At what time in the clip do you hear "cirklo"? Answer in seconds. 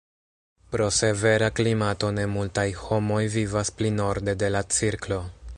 4.79-5.25